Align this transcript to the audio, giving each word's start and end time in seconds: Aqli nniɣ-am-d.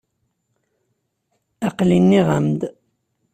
Aqli 1.67 1.97
nniɣ-am-d. 2.01 2.61